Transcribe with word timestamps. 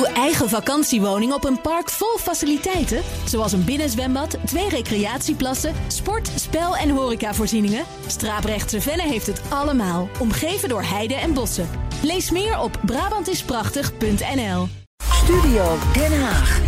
Uw 0.00 0.06
eigen 0.06 0.48
vakantiewoning 0.48 1.32
op 1.32 1.44
een 1.44 1.60
park 1.60 1.90
vol 1.90 2.18
faciliteiten, 2.18 3.02
zoals 3.24 3.52
een 3.52 3.64
binnenzwembad, 3.64 4.36
twee 4.46 4.68
recreatieplassen, 4.68 5.74
sport, 5.86 6.30
spel 6.36 6.76
en 6.76 6.90
horecavoorzieningen. 6.90 7.84
Straaprechtse 8.06 8.80
Venne 8.80 9.02
heeft 9.02 9.26
het 9.26 9.40
allemaal, 9.48 10.08
omgeven 10.20 10.68
door 10.68 10.82
heide 10.82 11.14
en 11.14 11.34
bossen. 11.34 11.68
Lees 12.02 12.30
meer 12.30 12.58
op 12.58 12.80
Brabantisprachtig.nl. 12.86 14.68
Studio 15.12 15.76
Den 15.92 16.20
Haag. 16.20 16.60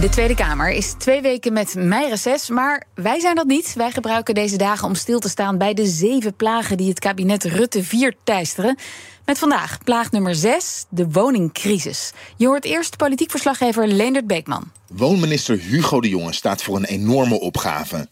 De 0.00 0.08
Tweede 0.08 0.34
Kamer 0.34 0.70
is 0.70 0.94
twee 0.98 1.22
weken 1.22 1.52
met 1.52 1.74
meireces, 1.74 2.48
maar 2.48 2.86
wij 2.94 3.20
zijn 3.20 3.34
dat 3.34 3.46
niet. 3.46 3.74
Wij 3.74 3.90
gebruiken 3.90 4.34
deze 4.34 4.56
dagen 4.56 4.88
om 4.88 4.94
stil 4.94 5.18
te 5.18 5.28
staan 5.28 5.58
bij 5.58 5.74
de 5.74 5.86
zeven 5.86 6.34
plagen 6.34 6.76
die 6.76 6.88
het 6.88 6.98
kabinet 6.98 7.44
Rutte 7.44 7.82
4 7.82 8.14
teisteren. 8.24 8.76
Met 9.26 9.38
vandaag 9.38 9.78
plaag 9.84 10.10
nummer 10.10 10.34
6, 10.34 10.84
de 10.88 11.10
woningcrisis. 11.10 12.12
Je 12.36 12.46
hoort 12.46 12.64
eerst 12.64 12.96
politiek 12.96 13.30
verslaggever 13.30 13.88
Leendert 13.88 14.26
Beekman. 14.26 14.70
Woonminister 14.88 15.58
Hugo 15.58 16.00
de 16.00 16.08
Jonge 16.08 16.32
staat 16.32 16.62
voor 16.62 16.76
een 16.76 16.84
enorme 16.84 17.40
opgave. 17.40 18.08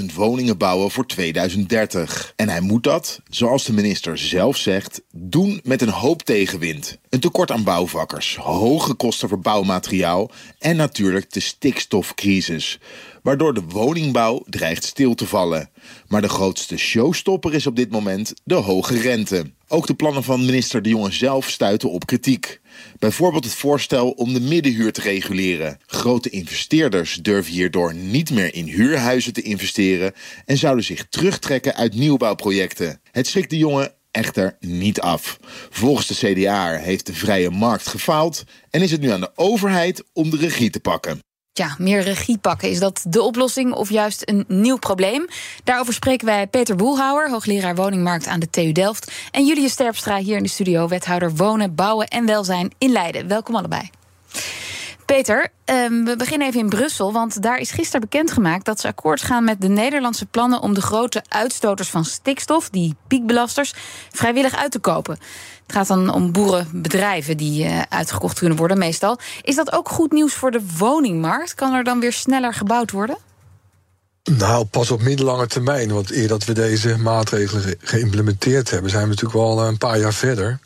900.000 0.00 0.04
woningen 0.14 0.58
bouwen 0.58 0.90
voor 0.90 1.06
2030. 1.06 2.32
En 2.36 2.48
hij 2.48 2.60
moet 2.60 2.82
dat, 2.82 3.20
zoals 3.28 3.64
de 3.64 3.72
minister 3.72 4.18
zelf 4.18 4.56
zegt, 4.56 5.02
doen 5.10 5.60
met 5.64 5.82
een 5.82 5.88
hoop 5.88 6.22
tegenwind. 6.22 6.98
Een 7.08 7.20
tekort 7.20 7.50
aan 7.50 7.64
bouwvakkers, 7.64 8.36
hoge 8.36 8.94
kosten 8.94 9.28
voor 9.28 9.40
bouwmateriaal 9.40 10.30
en 10.58 10.76
natuurlijk 10.76 11.32
de 11.32 11.40
stikstofcrisis 11.40 12.78
waardoor 13.22 13.54
de 13.54 13.62
woningbouw 13.68 14.42
dreigt 14.46 14.84
stil 14.84 15.14
te 15.14 15.26
vallen. 15.26 15.70
Maar 16.06 16.22
de 16.22 16.28
grootste 16.28 16.76
showstopper 16.76 17.54
is 17.54 17.66
op 17.66 17.76
dit 17.76 17.90
moment 17.90 18.34
de 18.44 18.54
hoge 18.54 19.00
rente. 19.00 19.56
Ook 19.70 19.86
de 19.86 19.94
plannen 19.94 20.24
van 20.24 20.44
minister 20.44 20.82
De 20.82 20.88
Jonge 20.88 21.12
zelf 21.12 21.48
stuiten 21.48 21.90
op 21.90 22.06
kritiek. 22.06 22.60
Bijvoorbeeld 22.98 23.44
het 23.44 23.54
voorstel 23.54 24.10
om 24.10 24.32
de 24.32 24.40
middenhuur 24.40 24.92
te 24.92 25.00
reguleren. 25.00 25.78
Grote 25.86 26.30
investeerders 26.30 27.14
durven 27.14 27.52
hierdoor 27.52 27.94
niet 27.94 28.30
meer 28.30 28.54
in 28.54 28.66
huurhuizen 28.66 29.32
te 29.32 29.42
investeren 29.42 30.12
en 30.44 30.56
zouden 30.56 30.84
zich 30.84 31.06
terugtrekken 31.08 31.74
uit 31.74 31.94
nieuwbouwprojecten. 31.94 33.00
Het 33.10 33.26
schrikt 33.26 33.50
De 33.50 33.56
Jonge 33.56 33.94
echter 34.10 34.56
niet 34.60 35.00
af. 35.00 35.38
Volgens 35.70 36.06
de 36.06 36.32
CDA 36.32 36.76
heeft 36.76 37.06
de 37.06 37.14
vrije 37.14 37.50
markt 37.50 37.86
gefaald 37.86 38.44
en 38.70 38.82
is 38.82 38.90
het 38.90 39.00
nu 39.00 39.10
aan 39.10 39.20
de 39.20 39.32
overheid 39.34 40.04
om 40.12 40.30
de 40.30 40.36
regie 40.36 40.70
te 40.70 40.80
pakken. 40.80 41.20
Ja, 41.58 41.74
meer 41.78 42.00
regie 42.00 42.38
pakken. 42.38 42.70
Is 42.70 42.78
dat 42.78 43.04
de 43.08 43.22
oplossing 43.22 43.72
of 43.72 43.90
juist 43.90 44.22
een 44.24 44.44
nieuw 44.48 44.76
probleem? 44.76 45.26
Daarover 45.64 45.92
spreken 45.92 46.26
wij 46.26 46.46
Peter 46.46 46.76
Boelhouwer, 46.76 47.30
hoogleraar 47.30 47.74
woningmarkt 47.74 48.26
aan 48.26 48.40
de 48.40 48.50
TU 48.50 48.72
Delft. 48.72 49.12
En 49.30 49.46
Julius 49.46 49.72
Sterpstra 49.72 50.16
hier 50.16 50.36
in 50.36 50.42
de 50.42 50.48
studio, 50.48 50.88
wethouder 50.88 51.34
wonen, 51.34 51.74
bouwen 51.74 52.08
en 52.08 52.26
welzijn 52.26 52.70
in 52.78 52.90
Leiden. 52.90 53.28
Welkom 53.28 53.56
allebei. 53.56 53.90
Peter, 55.14 55.48
ehm, 55.64 56.04
we 56.04 56.16
beginnen 56.16 56.48
even 56.48 56.60
in 56.60 56.68
Brussel, 56.68 57.12
want 57.12 57.42
daar 57.42 57.58
is 57.58 57.70
gisteren 57.70 58.00
bekendgemaakt 58.00 58.64
dat 58.64 58.80
ze 58.80 58.86
akkoord 58.86 59.22
gaan 59.22 59.44
met 59.44 59.60
de 59.60 59.68
Nederlandse 59.68 60.26
plannen 60.26 60.60
om 60.60 60.74
de 60.74 60.80
grote 60.80 61.22
uitstoters 61.28 61.88
van 61.88 62.04
stikstof, 62.04 62.70
die 62.70 62.96
piekbelasters, 63.06 63.74
vrijwillig 64.10 64.56
uit 64.56 64.70
te 64.70 64.78
kopen. 64.78 65.18
Het 65.66 65.76
gaat 65.76 65.86
dan 65.86 66.12
om 66.12 66.32
boerenbedrijven 66.32 67.36
die 67.36 67.64
uh, 67.64 67.82
uitgekocht 67.88 68.38
kunnen 68.38 68.58
worden, 68.58 68.78
meestal. 68.78 69.18
Is 69.42 69.54
dat 69.54 69.72
ook 69.72 69.88
goed 69.88 70.12
nieuws 70.12 70.34
voor 70.34 70.50
de 70.50 70.62
woningmarkt? 70.78 71.54
Kan 71.54 71.74
er 71.74 71.84
dan 71.84 72.00
weer 72.00 72.12
sneller 72.12 72.54
gebouwd 72.54 72.90
worden? 72.90 73.16
Nou, 74.36 74.64
pas 74.64 74.90
op 74.90 75.02
middellange 75.02 75.46
termijn. 75.46 75.92
Want 75.92 76.10
eer 76.10 76.28
dat 76.28 76.44
we 76.44 76.52
deze 76.52 76.98
maatregelen 76.98 77.74
geïmplementeerd 77.80 78.70
hebben, 78.70 78.90
zijn 78.90 79.02
we 79.02 79.08
natuurlijk 79.08 79.38
wel 79.38 79.66
een 79.66 79.78
paar 79.78 79.98
jaar 79.98 80.14
verder. 80.14 80.60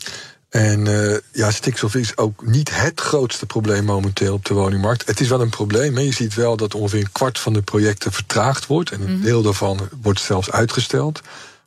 En 0.52 0.86
uh, 0.86 1.16
ja, 1.32 1.50
stikstof 1.50 1.94
is 1.94 2.16
ook 2.16 2.46
niet 2.46 2.74
het 2.74 3.00
grootste 3.00 3.46
probleem 3.46 3.84
momenteel 3.84 4.34
op 4.34 4.44
de 4.44 4.54
woningmarkt. 4.54 5.06
Het 5.06 5.20
is 5.20 5.28
wel 5.28 5.40
een 5.40 5.50
probleem. 5.50 5.96
Hè. 5.96 6.02
Je 6.02 6.12
ziet 6.12 6.34
wel 6.34 6.56
dat 6.56 6.74
ongeveer 6.74 7.00
een 7.00 7.12
kwart 7.12 7.38
van 7.38 7.52
de 7.52 7.62
projecten 7.62 8.12
vertraagd 8.12 8.66
wordt. 8.66 8.90
En 8.90 9.00
een 9.00 9.12
mhm. 9.12 9.22
deel 9.22 9.42
daarvan 9.42 9.88
wordt 10.02 10.20
zelfs 10.20 10.50
uitgesteld. 10.50 11.20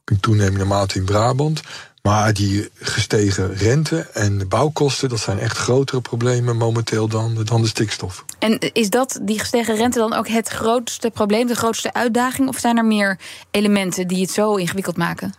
In 0.06 0.19
toenemende 0.19 0.66
mate 0.66 0.97
in 0.97 1.06
Brabant. 1.06 1.62
Maar 2.01 2.34
die 2.34 2.69
gestegen 2.74 3.53
rente 3.53 4.00
en 4.13 4.38
de 4.38 4.45
bouwkosten, 4.45 5.09
dat 5.09 5.19
zijn 5.19 5.40
echt 5.40 5.57
grotere 5.57 6.01
problemen 6.01 6.57
momenteel 6.57 7.07
dan, 7.07 7.44
dan 7.44 7.62
de 7.62 7.68
stikstof. 7.68 8.25
En 8.40 8.59
is 8.59 8.90
dat, 8.90 9.19
die 9.22 9.40
gestegen 9.40 9.75
rente, 9.75 10.00
dan 10.00 10.13
ook 10.13 10.28
het 10.28 10.50
grootste 10.50 11.09
probleem, 11.09 11.47
de 11.47 11.56
grootste 11.56 11.94
uitdaging? 11.94 12.47
Of 12.47 12.57
zijn 12.57 12.78
er 12.78 12.85
meer 12.85 13.19
elementen 13.51 14.07
die 14.07 14.22
het 14.22 14.31
zo 14.31 14.56
ingewikkeld 14.56 14.97
maken? 14.97 15.34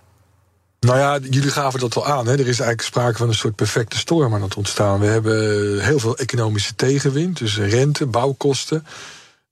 Nou 0.87 0.99
ja, 0.99 1.19
jullie 1.31 1.51
gaven 1.51 1.81
dat 1.81 1.97
al 1.97 2.07
aan. 2.07 2.27
Hè. 2.27 2.33
Er 2.33 2.39
is 2.39 2.47
eigenlijk 2.47 2.83
sprake 2.83 3.17
van 3.17 3.29
een 3.29 3.35
soort 3.35 3.55
perfecte 3.55 3.99
storm 3.99 4.35
aan 4.35 4.43
het 4.43 4.57
ontstaan. 4.57 5.01
We 5.01 5.07
hebben 5.07 5.81
heel 5.85 5.99
veel 5.99 6.17
economische 6.17 6.75
tegenwind, 6.75 7.39
dus 7.39 7.59
rente, 7.59 8.07
bouwkosten. 8.07 8.87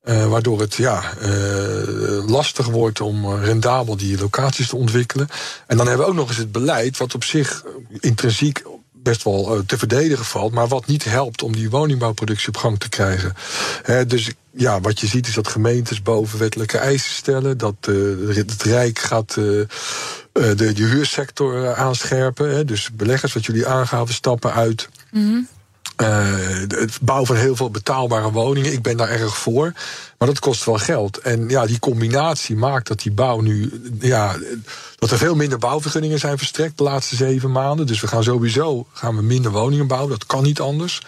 Uh, 0.05 0.27
waardoor 0.27 0.61
het 0.61 0.75
ja, 0.75 1.03
uh, 1.23 2.29
lastig 2.29 2.67
wordt 2.67 3.01
om 3.01 3.35
rendabel 3.35 3.97
die 3.97 4.19
locaties 4.19 4.69
te 4.69 4.77
ontwikkelen. 4.77 5.29
En 5.67 5.77
dan 5.77 5.87
hebben 5.87 6.05
we 6.05 6.11
ook 6.13 6.19
nog 6.19 6.29
eens 6.29 6.37
het 6.37 6.53
beleid, 6.53 6.97
wat 6.97 7.15
op 7.15 7.25
zich 7.25 7.65
intrinsiek 8.01 8.63
best 8.93 9.23
wel 9.23 9.63
te 9.67 9.79
verdedigen 9.79 10.25
valt, 10.25 10.53
maar 10.53 10.69
wat 10.69 10.87
niet 10.87 11.05
helpt 11.05 11.43
om 11.43 11.53
die 11.53 11.71
woningbouwproductie 11.71 12.49
op 12.49 12.57
gang 12.57 12.79
te 12.79 12.89
krijgen. 12.89 13.35
dus 14.07 14.31
ja, 14.57 14.81
wat 14.81 15.01
je 15.01 15.07
ziet 15.07 15.27
is 15.27 15.35
dat 15.35 15.49
gemeentes 15.49 16.03
bovenwettelijke 16.03 16.79
eisen 16.79 17.11
stellen, 17.11 17.59
dat 17.59 17.75
het 18.29 18.63
Rijk 18.63 18.99
gaat 18.99 19.31
eh, 19.31 19.37
de, 20.33 20.73
de 20.73 20.85
huursector 20.85 21.65
eh, 21.65 21.79
aanscherpen. 21.79 22.55
Hè, 22.55 22.65
dus 22.65 22.91
beleggers, 22.93 23.33
wat 23.33 23.47
jullie 23.47 23.67
aangaven, 23.67 24.15
stappen 24.15 24.53
uit. 24.53 24.89
Mm 25.11 25.49
het 25.97 26.99
bouwen 27.01 27.27
van 27.27 27.37
heel 27.37 27.57
veel 27.57 27.71
betaalbare 27.71 28.31
woningen. 28.31 28.73
Ik 28.73 28.83
ben 28.83 28.97
daar 28.97 29.09
erg 29.09 29.37
voor. 29.37 29.73
Maar 30.19 30.29
dat 30.29 30.39
kost 30.39 30.65
wel 30.65 30.79
geld. 30.79 31.19
En 31.19 31.49
ja, 31.49 31.67
die 31.67 31.79
combinatie 31.79 32.57
maakt 32.57 32.89
dat 32.89 33.03
die 33.03 33.13
bouw 33.13 33.41
nu. 33.41 33.83
Ja, 34.01 34.37
dat 34.99 35.11
er 35.11 35.19
veel 35.19 35.35
minder 35.35 35.59
bouwvergunningen 35.59 36.19
zijn 36.19 36.39
verstrekt 36.39 36.79
de 36.79 36.85
laatste 36.85 37.17
zeven 37.17 37.53
maanden. 37.53 37.87
Dus 37.87 38.01
we 38.01 38.07
gaan 38.07 38.23
sowieso 38.23 38.87
gaan 38.93 39.17
we 39.17 39.23
minder 39.23 39.51
woningen 39.51 39.87
bouwen. 39.87 40.11
Dat 40.11 40.27
kan 40.27 40.43
niet 40.43 40.61
anders. 40.61 41.01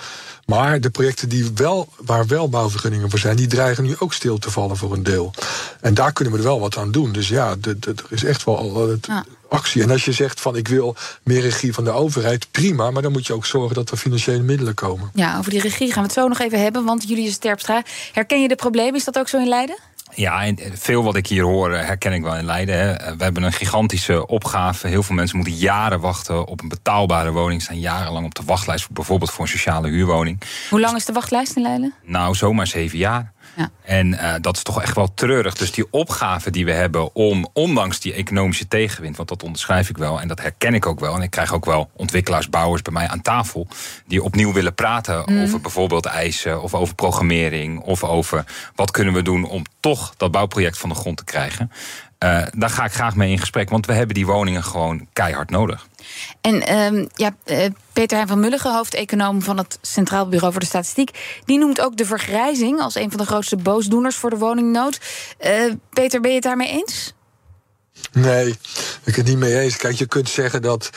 Maar 0.47 0.81
de 0.81 0.91
projecten 0.91 1.29
die 1.29 1.51
wel, 1.55 1.89
waar 1.97 2.27
wel 2.27 2.49
bouwvergunningen 2.49 3.11
voor 3.11 3.19
zijn, 3.19 3.37
die 3.37 3.47
dreigen 3.47 3.85
nu 3.85 3.95
ook 3.99 4.13
stil 4.13 4.39
te 4.39 4.51
vallen 4.51 4.77
voor 4.77 4.93
een 4.93 5.03
deel. 5.03 5.33
En 5.81 5.95
daar 5.95 6.13
kunnen 6.13 6.35
we 6.35 6.39
er 6.39 6.47
wel 6.47 6.61
wat 6.61 6.77
aan 6.77 6.91
doen. 6.91 7.13
Dus 7.13 7.29
ja, 7.29 7.57
er 7.61 7.95
is 8.09 8.25
echt 8.25 8.45
wel 8.45 8.89
het, 8.89 9.09
actie. 9.49 9.83
En 9.83 9.91
als 9.91 10.05
je 10.05 10.13
zegt 10.13 10.41
van 10.41 10.57
ik 10.57 10.69
wil 10.69 10.97
meer 11.23 11.41
regie 11.41 11.75
van 11.75 11.85
de 11.85 11.91
overheid, 11.91 12.51
prima. 12.51 12.91
Maar 12.91 13.03
dan 13.03 13.13
moet 13.13 13.27
je 13.27 13.33
ook 13.33 13.47
zorgen 13.47 13.75
dat 13.75 13.91
er 13.91 13.97
financiële 13.97 14.43
middelen 14.43 14.75
komen. 14.75 15.11
Ja, 15.15 15.39
over 15.39 15.51
die 15.51 15.61
regie 15.61 15.93
gaan 15.93 16.03
we 16.03 16.09
het 16.09 16.19
zo 16.19 16.29
nog 16.29 16.39
even 16.39 16.63
hebben. 16.63 16.85
Want 16.85 17.09
Julius 17.09 17.37
Terpstra, 17.37 17.83
herken 18.13 18.43
je 18.43 18.49
de 18.49 18.57
problemen? 18.57 18.95
Is 18.95 19.05
dat 19.05 19.19
ook 19.19 19.29
zo 19.29 19.39
in 19.39 19.49
Leiden? 19.49 19.79
Ja, 20.17 20.45
en 20.45 20.59
veel 20.73 21.05
wat 21.05 21.17
ik 21.17 21.27
hier 21.27 21.43
hoor 21.43 21.73
eh, 21.73 21.87
herken 21.87 22.13
ik 22.13 22.23
wel 22.23 22.37
in 22.37 22.45
Leiden. 22.45 22.79
Hè. 22.79 23.17
We 23.17 23.25
hebben 23.25 23.43
een 23.43 23.53
gigantische 23.53 24.27
opgave. 24.27 24.89
Heel 24.89 25.03
veel 25.03 25.15
mensen 25.15 25.37
moeten 25.37 25.55
jaren 25.55 26.01
wachten 26.01 26.47
op 26.47 26.63
een 26.63 26.69
betaalbare 26.69 27.33
woning. 27.33 27.63
Zijn 27.63 27.79
jarenlang 27.79 28.27
op 28.27 28.35
de 28.35 28.43
wachtlijst, 28.47 28.91
bijvoorbeeld 28.91 29.31
voor 29.31 29.45
een 29.45 29.51
sociale 29.51 29.89
huurwoning. 29.89 30.41
Hoe 30.71 30.81
lang 30.81 30.97
is 30.97 31.05
de 31.05 31.13
wachtlijst 31.13 31.57
in 31.57 31.63
Leiden? 31.63 31.95
Nou, 32.05 32.35
zomaar 32.35 32.67
zeven 32.67 32.99
jaar. 32.99 33.33
Ja. 33.55 33.71
En 33.83 34.07
uh, 34.07 34.35
dat 34.41 34.57
is 34.57 34.63
toch 34.63 34.83
echt 34.83 34.95
wel 34.95 35.15
treurig. 35.15 35.55
Dus 35.55 35.73
die 35.73 35.87
opgave 35.91 36.51
die 36.51 36.65
we 36.65 36.73
hebben 36.73 37.15
om, 37.15 37.49
ondanks 37.53 38.01
die 38.01 38.15
economische 38.15 38.69
tegenwind, 38.69 39.17
want 39.17 39.29
dat 39.29 39.43
onderschrijf 39.43 39.89
ik 39.89 39.99
wel 39.99 40.21
en 40.21 40.29
dat 40.29 40.41
herken 40.41 40.75
ik 40.75 40.87
ook 40.87 41.01
wel. 41.01 41.15
En 41.15 41.23
ik 41.23 41.31
krijg 41.31 41.55
ook 41.55 41.65
wel 41.65 41.91
ontwikkelaars, 41.93 42.49
bouwers 42.49 42.83
bij 42.83 42.93
mij 42.93 43.09
aan 43.09 43.23
tafel 43.23 43.67
die 44.07 44.23
opnieuw 44.23 44.53
willen 44.53 44.75
praten 44.75 45.23
mm. 45.27 45.43
over 45.43 45.61
bijvoorbeeld 45.61 46.07
eisen 46.07 46.63
of 46.63 46.75
over 46.75 46.95
programmering 46.95 47.81
of 47.81 48.05
over 48.05 48.45
wat 48.75 48.91
kunnen 48.91 49.15
we 49.15 49.23
doen 49.23 49.45
om 49.45 49.65
toch 49.81 50.15
dat 50.17 50.31
bouwproject 50.31 50.79
van 50.79 50.89
de 50.89 50.95
grond 50.95 51.17
te 51.17 51.25
krijgen. 51.25 51.71
Uh, 52.25 52.47
daar 52.55 52.71
ga 52.71 52.85
ik 52.85 52.93
graag 52.93 53.17
mee 53.17 53.31
in 53.31 53.39
gesprek, 53.39 53.71
want 53.71 53.87
we 53.87 53.93
hebben 53.93 54.15
die 54.15 54.27
woningen 54.27 54.65
gewoon 54.65 55.09
keihard 55.13 55.51
nodig. 55.51 55.87
En 56.41 56.79
um, 56.79 57.09
ja, 57.15 57.35
uh, 57.45 57.65
Peter 57.93 58.17
Hein 58.17 58.29
van 58.29 58.41
Mulligen, 58.41 58.75
hoofdeconoom 58.75 59.43
van 59.43 59.59
het 59.59 59.79
Centraal 59.83 60.29
Bureau 60.29 60.53
voor 60.53 60.61
de 60.61 60.67
Statistiek, 60.67 61.41
die 61.45 61.59
noemt 61.59 61.81
ook 61.81 61.97
de 61.97 62.07
vergrijzing 62.07 62.81
als 62.81 62.95
een 62.95 63.11
van 63.11 63.19
de 63.19 63.27
grootste 63.27 63.57
boosdoeners 63.57 64.17
voor 64.17 64.31
de 64.31 64.37
woningnood. 64.37 65.01
Uh, 65.45 65.73
Peter, 65.91 66.21
ben 66.21 66.31
je 66.31 66.37
het 66.37 66.45
daarmee 66.45 66.69
eens? 66.69 67.15
Nee, 68.13 68.49
ik 68.49 68.59
ben 69.05 69.15
het 69.15 69.27
niet 69.27 69.39
mee 69.39 69.59
eens. 69.59 69.77
Kijk, 69.77 69.95
je 69.95 70.07
kunt 70.07 70.29
zeggen 70.29 70.63
dat 70.63 70.91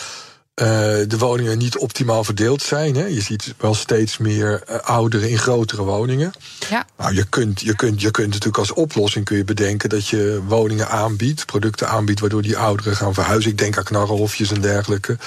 uh, 0.62 0.66
de 1.08 1.18
woningen 1.18 1.58
niet 1.58 1.78
optimaal 1.78 2.24
verdeeld 2.24 2.62
zijn. 2.62 2.96
Hè. 2.96 3.06
Je 3.06 3.22
ziet 3.22 3.54
wel 3.58 3.74
steeds 3.74 4.18
meer 4.18 4.64
uh, 4.70 4.76
ouderen 4.76 5.30
in 5.30 5.38
grotere 5.38 5.84
woningen. 5.84 6.32
Ja. 6.70 6.86
Nou, 6.98 7.16
je 7.16 7.26
kunt, 7.30 7.62
je, 7.62 7.76
kunt, 7.76 8.02
je 8.02 8.12
kunt 8.12 8.28
natuurlijk 8.28 8.58
als 8.58 8.74
oplossing 8.74 9.26
kun 9.26 9.38
je 9.38 9.44
bedenken 9.44 9.90
dat 9.90 10.08
je 10.08 10.42
woningen 10.48 10.90
aanbiedt, 10.90 11.46
producten 11.46 11.90
aanbiedt, 11.90 12.20
waardoor 12.20 12.42
die 12.42 12.58
ouderen 12.58 12.96
gaan 12.96 13.14
verhuizen. 13.14 13.52
Ik 13.52 13.58
denk 13.58 13.78
aan 13.78 13.84
knarrenhofjes 13.84 14.52
en 14.52 14.62
dergelijke. 14.62 15.18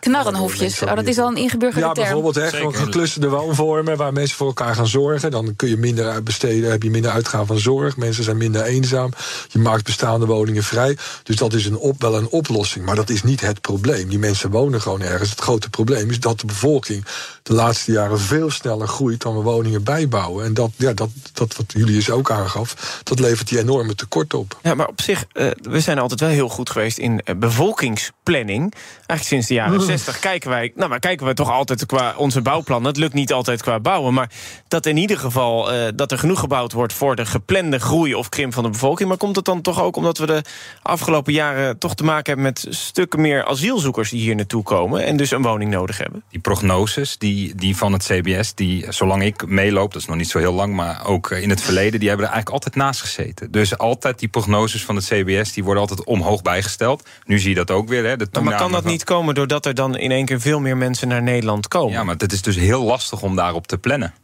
Knarrenhofjes, 0.00 0.82
oh, 0.82 0.94
dat 0.94 1.06
is 1.06 1.18
al 1.18 1.28
een 1.28 1.36
ingeburgerde 1.36 1.86
ja, 1.86 1.92
term. 1.92 2.06
Ja, 2.06 2.12
bijvoorbeeld 2.12 2.44
hè, 2.44 2.58
gewoon 2.58 2.74
gekluisterde 2.74 3.28
woonvormen 3.28 3.96
waar 3.96 4.12
mensen 4.12 4.36
voor 4.36 4.46
elkaar 4.46 4.74
gaan 4.74 4.86
zorgen. 4.86 5.30
Dan 5.30 5.56
kun 5.56 5.68
je 5.68 5.76
minder 5.76 6.22
besteden, 6.22 6.70
heb 6.70 6.82
je 6.82 6.90
minder 6.90 7.10
uitgaan 7.10 7.46
van 7.46 7.58
zorg. 7.58 7.96
Mensen 7.96 8.24
zijn 8.24 8.36
minder 8.36 8.62
eenzaam. 8.62 9.10
Je 9.48 9.58
maakt 9.58 9.84
bestaande 9.84 10.26
woningen 10.26 10.62
vrij. 10.62 10.96
Dus 11.22 11.36
dat 11.36 11.52
is 11.52 11.66
een 11.66 11.76
op, 11.76 12.02
wel 12.02 12.16
een 12.16 12.28
oplossing. 12.28 12.84
Maar 12.84 12.96
dat 12.96 13.10
is 13.10 13.22
niet 13.22 13.40
het 13.40 13.60
probleem. 13.60 14.08
Die 14.08 14.18
mensen 14.18 14.50
wonen 14.50 14.77
wonen 14.84 15.00
gewoon 15.00 15.12
ergens. 15.12 15.30
Het 15.30 15.40
grote 15.40 15.70
probleem 15.70 16.10
is 16.10 16.20
dat 16.20 16.40
de 16.40 16.46
bevolking 16.46 17.04
de 17.42 17.54
laatste 17.54 17.92
jaren 17.92 18.20
veel 18.20 18.50
sneller 18.50 18.88
groeit 18.88 19.22
dan 19.22 19.36
we 19.36 19.42
woningen 19.42 19.84
bijbouwen. 19.84 20.44
En 20.44 20.54
dat, 20.54 20.70
ja, 20.76 20.92
dat, 20.92 21.10
dat 21.32 21.56
wat 21.56 21.72
Julius 21.72 22.10
ook 22.10 22.30
aangaf, 22.30 23.00
dat 23.02 23.18
levert 23.18 23.48
die 23.48 23.58
enorme 23.58 23.94
tekort 23.94 24.34
op. 24.34 24.58
Ja, 24.62 24.74
maar 24.74 24.88
op 24.88 25.00
zich, 25.00 25.24
uh, 25.32 25.50
we 25.60 25.80
zijn 25.80 25.98
altijd 25.98 26.20
wel 26.20 26.28
heel 26.28 26.48
goed 26.48 26.70
geweest 26.70 26.98
in 26.98 27.20
uh, 27.24 27.36
bevolkingsplanning. 27.36 28.74
Eigenlijk 28.96 29.22
sinds 29.22 29.46
de 29.46 29.54
jaren 29.54 29.80
60 29.96 30.18
kijken 30.18 30.50
wij, 30.50 30.72
nou, 30.74 30.88
maar 30.88 30.98
kijken 30.98 31.26
we 31.26 31.34
toch 31.34 31.50
altijd 31.50 31.86
qua 31.86 32.14
onze 32.16 32.42
bouwplannen. 32.42 32.88
Het 32.88 33.00
lukt 33.00 33.14
niet 33.14 33.32
altijd 33.32 33.62
qua 33.62 33.80
bouwen, 33.80 34.14
maar 34.14 34.30
dat 34.68 34.86
in 34.86 34.96
ieder 34.96 35.18
geval 35.18 35.74
uh, 35.74 35.88
dat 35.94 36.12
er 36.12 36.18
genoeg 36.18 36.40
gebouwd 36.40 36.72
wordt 36.72 36.92
voor 36.92 37.16
de 37.16 37.26
geplande 37.26 37.78
groei 37.78 38.14
of 38.14 38.28
krimp 38.28 38.54
van 38.54 38.62
de 38.62 38.70
bevolking. 38.70 39.08
Maar 39.08 39.18
komt 39.18 39.36
het 39.36 39.44
dan 39.44 39.60
toch 39.60 39.82
ook 39.82 39.96
omdat 39.96 40.18
we 40.18 40.26
de 40.26 40.42
afgelopen 40.82 41.32
jaren 41.32 41.78
toch 41.78 41.94
te 41.94 42.04
maken 42.04 42.26
hebben 42.32 42.44
met 42.44 42.66
stukken 42.76 43.20
meer 43.20 43.44
asielzoekers 43.44 44.10
die 44.10 44.20
hier 44.20 44.34
naartoe 44.34 44.62
komen 44.68 45.04
en 45.04 45.16
dus 45.16 45.30
een 45.30 45.42
woning 45.42 45.70
nodig 45.70 45.98
hebben? 45.98 46.22
Die 46.30 46.40
prognoses 46.40 47.18
die, 47.18 47.54
die 47.54 47.76
van 47.76 47.92
het 47.92 48.04
CBS, 48.04 48.54
die 48.54 48.92
zolang 48.92 49.22
ik 49.22 49.46
meeloop, 49.46 49.92
dat 49.92 50.02
is 50.02 50.08
nog 50.08 50.16
niet 50.16 50.28
zo 50.28 50.38
heel 50.38 50.52
lang, 50.52 50.74
maar 50.74 51.06
ook 51.06 51.30
in 51.30 51.50
het 51.50 51.60
verleden, 51.60 52.00
die 52.00 52.08
hebben 52.08 52.26
er 52.26 52.32
eigenlijk 52.32 52.64
altijd 52.64 52.84
naast 52.84 53.00
gezeten. 53.00 53.50
Dus 53.50 53.78
altijd 53.78 54.18
die 54.18 54.28
prognoses 54.28 54.84
van 54.84 54.96
het 54.96 55.04
CBS, 55.04 55.52
die 55.52 55.64
worden 55.64 55.82
altijd 55.82 56.04
omhoog 56.04 56.42
bijgesteld. 56.42 57.08
Nu 57.24 57.38
zie 57.38 57.48
je 57.48 57.54
dat 57.54 57.70
ook 57.70 57.88
weer. 57.88 58.04
Hè, 58.04 58.16
de 58.16 58.40
maar 58.40 58.56
kan 58.58 58.72
dat 58.72 58.84
niet 58.84 59.04
komen 59.04 59.34
doordat 59.34 59.66
er 59.66 59.74
dan 59.74 59.96
in 59.96 60.10
één 60.10 60.24
keer 60.24 60.40
veel 60.40 60.60
meer 60.60 60.76
mensen 60.76 61.08
naar 61.08 61.22
Nederland 61.22 61.68
komen? 61.68 61.92
Ja, 61.92 62.04
maar 62.04 62.16
het 62.16 62.32
is 62.32 62.42
dus 62.42 62.56
heel 62.56 62.82
lastig 62.82 63.22
om 63.22 63.36
daarop 63.36 63.66
te 63.66 63.78
plannen. 63.78 64.14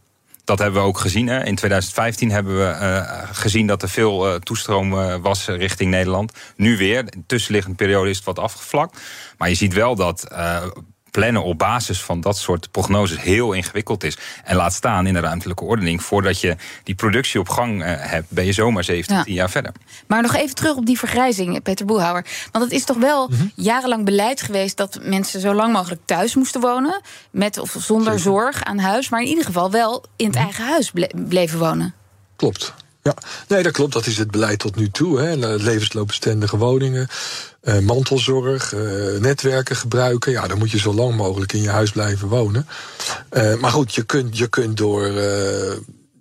Dat 0.45 0.59
hebben 0.59 0.81
we 0.83 0.87
ook 0.87 0.99
gezien. 0.99 1.27
Hè. 1.27 1.45
In 1.45 1.55
2015 1.55 2.31
hebben 2.31 2.59
we 2.59 2.77
uh, 2.81 3.23
gezien 3.33 3.67
dat 3.67 3.83
er 3.83 3.89
veel 3.89 4.29
uh, 4.29 4.35
toestroom 4.35 4.93
uh, 4.93 5.17
was 5.17 5.47
richting 5.47 5.91
Nederland. 5.91 6.33
Nu 6.57 6.77
weer. 6.77 7.05
De 7.05 7.23
tussenliggende 7.27 7.77
periode 7.77 8.11
is 8.11 8.17
het 8.17 8.25
wat 8.25 8.39
afgevlakt. 8.39 9.01
Maar 9.39 9.49
je 9.49 9.55
ziet 9.55 9.73
wel 9.73 9.95
dat 9.95 10.29
plannen 11.15 11.45
op 11.45 11.59
basis 11.59 12.03
van 12.03 12.21
dat 12.21 12.39
soort 12.39 12.71
prognoses 12.71 13.21
heel 13.21 13.53
ingewikkeld 13.53 14.05
is. 14.05 14.17
En 14.45 14.57
laat 14.57 14.73
staan 14.73 15.07
in 15.07 15.15
de 15.15 15.21
ruimtelijke 15.21 15.65
ordening. 15.65 16.03
Voordat 16.03 16.41
je 16.41 16.57
die 16.83 16.95
productie 16.95 17.41
op 17.41 17.49
gang 17.49 17.83
uh, 17.83 17.87
hebt, 17.97 18.27
ben 18.29 18.45
je 18.45 18.53
zomaar 18.53 18.85
17 18.85 19.17
ja. 19.17 19.23
jaar 19.27 19.51
verder. 19.51 19.73
Maar 20.07 20.23
nog 20.23 20.35
even 20.35 20.55
terug 20.55 20.77
op 20.77 20.87
die 20.87 20.99
vergrijzing, 20.99 21.63
Peter 21.63 21.87
Boelhouwer. 21.87 22.27
Want 22.53 22.65
het 22.65 22.73
is 22.73 22.85
toch 22.85 22.97
wel 22.97 23.29
mm 23.29 23.37
-hmm. 23.37 23.53
jarenlang 23.55 24.05
beleid 24.05 24.43
geweest 24.43 24.77
dat 24.77 24.99
mensen 25.03 25.41
zo 25.41 25.55
lang 25.55 25.73
mogelijk 25.73 26.01
thuis 26.05 26.35
moesten 26.35 26.61
wonen. 26.61 27.01
Met 27.31 27.59
of 27.59 27.77
zonder 27.79 28.07
Zeker. 28.07 28.21
zorg 28.21 28.65
aan 28.65 28.79
huis. 28.79 29.09
Maar 29.09 29.21
in 29.21 29.29
ieder 29.29 29.45
geval 29.45 29.71
wel 29.71 30.05
in 30.17 30.27
het 30.27 30.35
mm 30.35 30.41
-hmm. 30.41 30.51
eigen 30.51 30.65
huis 30.65 30.91
ble 30.91 31.11
bleven 31.29 31.59
wonen. 31.59 31.95
Klopt. 32.37 32.75
Ja, 33.05 33.15
nee, 33.49 33.63
dat 33.63 33.73
klopt. 33.73 33.93
Dat 33.93 34.07
is 34.07 34.19
het 34.19 34.31
beleid 34.31 34.59
tot 34.59 34.77
nu 34.77 34.91
toe. 34.91 35.21
Hè. 35.21 35.57
Levensloopbestendige 35.57 36.57
woningen, 36.57 37.09
uh, 37.63 37.79
mantelzorg, 37.79 38.73
uh, 38.73 39.21
netwerken 39.21 39.77
gebruiken. 39.77 40.33
Ja, 40.33 40.47
dan 40.47 40.59
moet 40.59 40.71
je 40.71 40.79
zo 40.79 40.95
lang 40.95 41.17
mogelijk 41.17 41.53
in 41.53 41.63
je 41.63 41.69
huis 41.69 41.91
blijven 41.91 42.29
wonen. 42.29 42.67
Uh, 43.33 43.55
maar 43.57 43.71
goed, 43.71 43.95
je 43.95 44.03
kunt, 44.03 44.39
je 44.39 44.47
kunt 44.47 44.77
door 44.77 45.13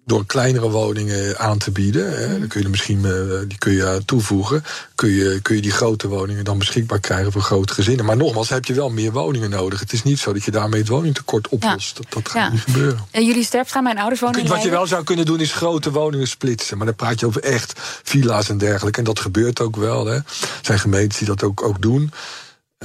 door 0.05 0.25
kleinere 0.25 0.69
woningen 0.69 1.39
aan 1.39 1.57
te 1.57 1.71
bieden. 1.71 2.17
Hè, 2.19 2.39
dan 2.39 2.47
kun 2.47 2.61
je 2.61 2.69
misschien 2.69 3.01
die 3.47 3.57
kun 3.57 3.71
je 3.71 4.01
toevoegen. 4.05 4.63
Kun 4.95 5.09
je, 5.09 5.39
kun 5.41 5.55
je 5.55 5.61
die 5.61 5.71
grote 5.71 6.07
woningen 6.07 6.43
dan 6.43 6.57
beschikbaar 6.57 6.99
krijgen 6.99 7.31
voor 7.31 7.41
grote 7.41 7.73
gezinnen. 7.73 8.05
Maar 8.05 8.17
nogmaals, 8.17 8.49
heb 8.49 8.65
je 8.65 8.73
wel 8.73 8.89
meer 8.89 9.11
woningen 9.11 9.49
nodig. 9.49 9.79
Het 9.79 9.93
is 9.93 10.03
niet 10.03 10.19
zo 10.19 10.33
dat 10.33 10.43
je 10.43 10.51
daarmee 10.51 10.79
het 10.79 10.89
woningtekort 10.89 11.47
oplost. 11.47 11.97
Ja. 11.97 12.03
Dat, 12.03 12.23
dat 12.23 12.31
gaat 12.31 12.41
ja. 12.41 12.51
niet 12.51 12.61
gebeuren. 12.61 13.05
En 13.11 13.25
jullie 13.25 13.47
gaan 13.65 13.83
mijn 13.83 13.97
ouders 13.97 14.21
wonen 14.21 14.47
Wat 14.47 14.63
je 14.63 14.69
wel 14.69 14.87
zou 14.87 15.03
kunnen 15.03 15.25
doen 15.25 15.39
is 15.39 15.53
grote 15.53 15.91
woningen 15.91 16.27
splitsen. 16.27 16.77
Maar 16.77 16.85
dan 16.85 16.95
praat 16.95 17.19
je 17.19 17.25
over 17.25 17.43
echt 17.43 17.79
villa's 18.03 18.49
en 18.49 18.57
dergelijke. 18.57 18.99
En 18.99 19.05
dat 19.05 19.19
gebeurt 19.19 19.61
ook 19.61 19.75
wel. 19.75 20.05
Hè. 20.05 20.15
Er 20.15 20.23
zijn 20.61 20.79
gemeentes 20.79 21.17
die 21.17 21.27
dat 21.27 21.43
ook, 21.43 21.63
ook 21.63 21.81
doen. 21.81 22.11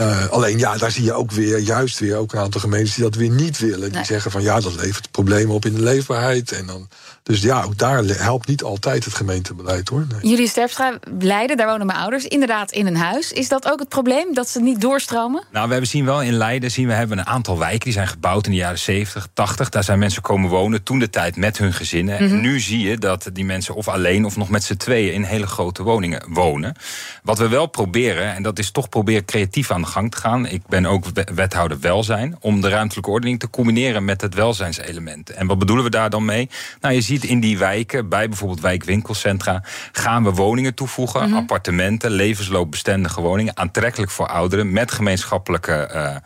Uh, 0.01 0.29
alleen 0.29 0.59
ja, 0.59 0.77
daar 0.77 0.91
zie 0.91 1.05
je 1.05 1.13
ook 1.13 1.31
weer, 1.31 1.59
juist 1.59 1.99
weer 1.99 2.17
ook 2.17 2.33
een 2.33 2.39
aantal 2.39 2.61
gemeentes 2.61 2.95
die 2.95 3.05
dat 3.05 3.15
weer 3.15 3.31
niet 3.31 3.59
willen. 3.59 3.81
Die 3.81 3.91
nee. 3.91 4.05
zeggen 4.05 4.31
van 4.31 4.43
ja, 4.43 4.61
dat 4.61 4.75
levert 4.75 5.11
problemen 5.11 5.55
op 5.55 5.65
in 5.65 5.75
de 5.75 5.83
leefbaarheid. 5.83 6.53
En 6.53 6.67
dan, 6.67 6.89
dus 7.23 7.43
ja, 7.43 7.63
ook 7.63 7.79
daar 7.79 8.05
helpt 8.05 8.47
niet 8.47 8.63
altijd 8.63 9.05
het 9.05 9.15
gemeentebeleid 9.15 9.89
hoor. 9.89 10.07
Nee. 10.09 10.31
Jullie 10.31 10.49
Sterpstra, 10.49 10.99
Leiden, 11.19 11.57
daar 11.57 11.67
wonen 11.67 11.87
mijn 11.87 11.99
ouders, 11.99 12.25
inderdaad 12.25 12.71
in 12.71 12.87
een 12.87 12.97
huis. 12.97 13.33
Is 13.33 13.49
dat 13.49 13.71
ook 13.71 13.79
het 13.79 13.89
probleem, 13.89 14.35
dat 14.35 14.49
ze 14.49 14.61
niet 14.61 14.81
doorstromen? 14.81 15.45
Nou, 15.53 15.67
we 15.67 15.73
hebben 15.73 15.91
zien 15.91 16.05
wel 16.05 16.23
in 16.23 16.33
Leiden, 16.33 16.71
zien 16.71 16.87
we 16.87 16.93
hebben 16.93 17.19
een 17.19 17.27
aantal 17.27 17.59
wijken 17.59 17.81
die 17.81 17.93
zijn 17.93 18.09
gebouwd 18.09 18.47
in 18.47 18.51
de 18.51 18.57
jaren 18.57 18.79
70, 18.79 19.29
80. 19.33 19.69
Daar 19.69 19.85
zijn 19.85 19.99
mensen 19.99 20.23
komen 20.23 20.51
wonen, 20.51 20.83
toen 20.83 20.99
de 20.99 21.11
tijd 21.11 21.37
met 21.37 21.59
hun 21.59 21.73
gezinnen. 21.73 22.23
Mm 22.23 22.29
-hmm. 22.29 22.41
Nu 22.41 22.61
zie 22.61 22.81
je 22.81 22.99
dat 22.99 23.31
die 23.33 23.45
mensen 23.45 23.75
of 23.75 23.89
alleen 23.89 24.25
of 24.25 24.37
nog 24.37 24.49
met 24.49 24.65
z'n 24.65 24.77
tweeën 24.77 25.13
in 25.13 25.23
hele 25.23 25.47
grote 25.47 25.83
woningen 25.83 26.23
wonen. 26.29 26.75
Wat 27.23 27.39
we 27.39 27.49
wel 27.49 27.67
proberen, 27.67 28.35
en 28.35 28.43
dat 28.43 28.59
is 28.59 28.71
toch 28.71 28.89
proberen 28.89 29.25
creatief 29.25 29.71
aan 29.71 29.81
de 29.81 29.87
gang 29.89 30.11
te 30.11 30.17
gaan. 30.17 30.47
Ik 30.47 30.67
ben 30.67 30.87
ook 30.87 31.05
wethouder 31.35 31.81
welzijn. 31.81 32.37
Om 32.41 32.61
de 32.61 32.69
ruimtelijke 32.69 33.11
ordening 33.11 33.41
te 33.41 33.51
combineren 33.51 34.05
met 34.05 34.21
het 34.21 34.35
welzijnselement. 34.35 35.31
En 35.31 35.47
wat 35.47 35.59
bedoelen 35.59 35.85
we 35.85 35.91
daar 35.91 36.11
dan 36.11 36.25
mee? 36.25 36.51
Nou, 36.81 36.95
je 36.95 37.01
ziet 37.01 37.25
in 37.25 37.41
die 37.41 37.59
wijken, 37.59 38.09
bij 38.09 38.29
bijvoorbeeld 38.29 38.61
wijkwinkelcentra, 38.61 39.63
gaan 39.93 40.25
we 40.25 40.31
woningen 40.31 40.75
toevoegen. 40.75 41.21
Mm 41.21 41.27
-hmm. 41.27 41.37
Appartementen, 41.37 42.11
levensloopbestendige 42.11 43.21
woningen. 43.21 43.57
Aantrekkelijk 43.57 44.11
voor 44.11 44.27
ouderen 44.27 44.73
met 44.73 44.91
gemeenschappelijke 44.91 45.91
uh, 45.95 46.17